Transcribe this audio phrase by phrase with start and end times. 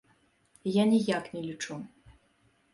[0.77, 1.81] Я ніяк не лічу.